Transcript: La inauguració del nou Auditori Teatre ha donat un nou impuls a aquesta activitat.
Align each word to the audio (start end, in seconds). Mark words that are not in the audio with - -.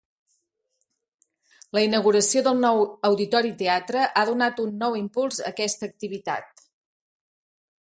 La 1.77 1.83
inauguració 1.87 2.43
del 2.47 2.57
nou 2.63 2.81
Auditori 3.11 3.53
Teatre 3.61 4.07
ha 4.09 4.25
donat 4.31 4.65
un 4.65 4.73
nou 4.85 4.99
impuls 5.03 5.45
a 5.45 5.47
aquesta 5.53 5.93
activitat. 5.93 6.67